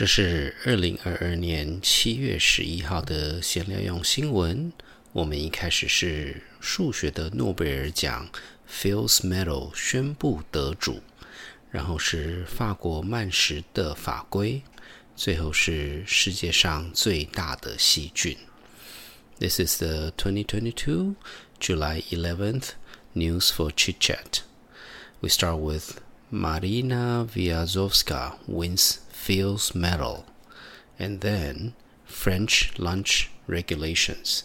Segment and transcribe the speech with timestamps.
[0.00, 4.72] 这是二零二二年七月十一号的闲聊用新闻。
[5.12, 8.26] 我们一开始是数学的诺贝尔奖
[8.66, 11.02] Fields Medal 宣布得主，
[11.70, 14.62] 然后是法国曼什的法规，
[15.14, 18.34] 最后是世界上最大的细菌。
[19.38, 21.14] This is the 2022
[21.60, 22.70] July 11th
[23.14, 24.38] news for chit chat.
[25.20, 25.98] We start with
[26.29, 30.25] Marina Vyazovska wins Fields Medal,
[30.99, 31.73] and then
[32.05, 34.43] French lunch regulations,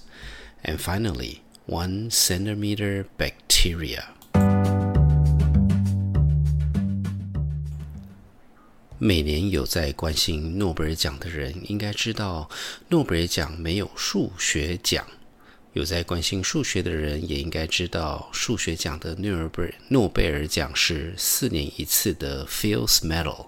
[0.65, 4.05] and finally one centimeter bacteria.
[9.03, 12.51] 每年有在关心诺贝尔奖的人，应该知道
[12.91, 15.07] 诺贝尔奖没有数学奖。
[15.76, 23.48] 有在关心数学的人，也应该知道数学奖的诺贝尔诺贝尔奖是四年一次的 Fields Medal。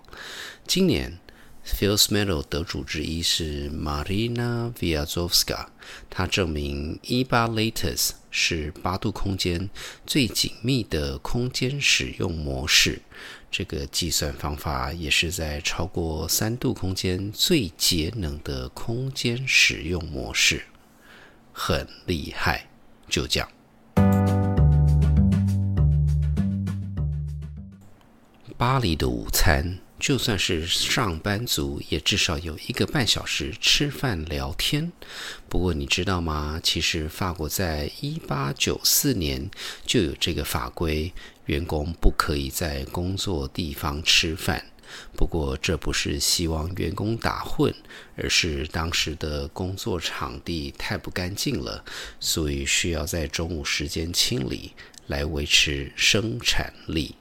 [0.68, 1.20] 今年
[1.66, 5.68] Fields Medal 得主之一是 Marina Viazovska，
[6.10, 9.70] 她证明 E8 lattice 是八度空间
[10.06, 13.02] 最紧密的空间使用模式。
[13.50, 20.66] 这个计算方法也是在超过三度空间最节能的空间使用模式。
[21.60, 22.68] 很厉害，
[23.10, 23.50] 就这样。
[28.56, 34.92] 巴黎的午餐，就算是上班族，也至少有一个半小时吃饭聊天。
[35.50, 36.60] 不过你知道吗？
[36.62, 39.50] 其实法国在一八九四年
[39.84, 41.12] 就有这个法规，
[41.48, 44.64] 员工不可以在工作地方吃饭。
[45.16, 47.74] 不过，这不是希望员工打混，
[48.16, 51.84] 而是当时的工作场地太不干净了，
[52.20, 54.74] 所以需要在中午时间清理
[55.08, 57.16] 来维持生产力。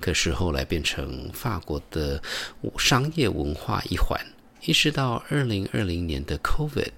[0.00, 2.22] 可是后来变成法国的
[2.78, 4.20] 商业文化一环。
[4.62, 6.92] 一直到二零二零年的 COVID，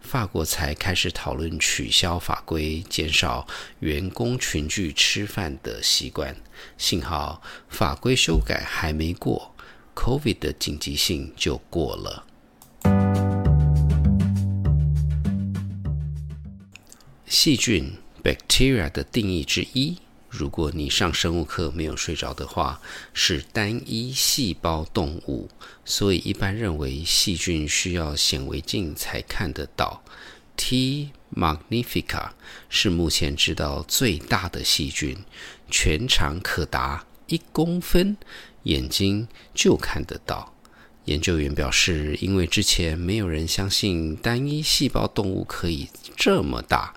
[0.00, 3.46] 法国才开始讨论取消法规，减少
[3.80, 6.36] 员工群聚吃饭的习惯。
[6.78, 9.51] 幸好法规修改还没过
[9.94, 12.26] ，COVID 的紧急性就过了。
[17.26, 17.92] 细菌
[18.22, 19.98] （bacteria） 的定义之一。
[20.28, 22.80] 如果你上生物课没有睡着的话，
[23.12, 25.50] 是单一细胞动物，
[25.84, 30.02] 所以一般认为细菌需要显微镜才看得到。
[30.56, 31.10] T.
[31.34, 32.30] magnifica
[32.68, 35.18] 是目前知道最大的细菌，
[35.70, 38.16] 全长可达一公分，
[38.64, 40.54] 眼睛就看得到。
[41.06, 46.94] 研究员表示，因为之前没有人相信单一细胞动物可以这么大。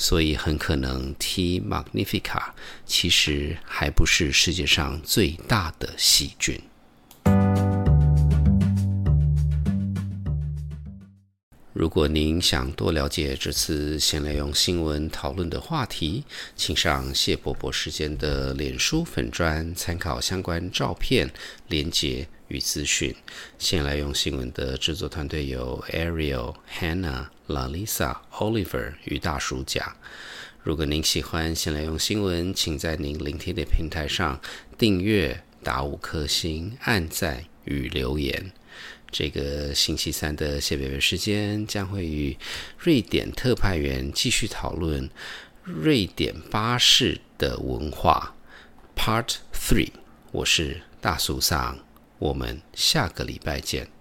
[0.00, 1.60] 所以很可能 T.
[1.60, 2.50] magnifica
[2.86, 6.60] 其实还不是世界上最大的细菌。
[11.78, 16.24] 如果您想多了解这次先来用新闻讨论的话题，
[16.56, 21.30] 请上谢伯伯时间的脸书粉专参考相关照片、
[21.68, 22.26] 连结。
[22.48, 23.14] 与资讯，
[23.60, 29.94] 先来用新闻的制作团队有 Ariel、Hannah、Lalisa、Oliver 与大叔甲。
[30.64, 34.40] 如果您喜欢先来用新闻，请在您聆听的平台上
[34.76, 38.50] 订阅、打五颗星、按赞与留言。
[39.10, 42.36] 这个星期三的谢北北时间将会与
[42.78, 45.08] 瑞典特派员继续讨论
[45.62, 48.34] 瑞典巴士的文化
[48.96, 49.90] Part Three。
[50.32, 51.78] 我是大苏桑。
[52.18, 53.97] 我们下个礼拜见。